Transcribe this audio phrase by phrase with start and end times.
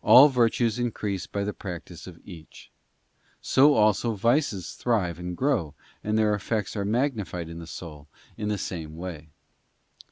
[0.00, 2.70] All virtues The foree of increase by the practice of each;
[3.40, 8.06] so also vices thrive and grow, and their effects are magnified in the soul
[8.36, 9.30] in the same way.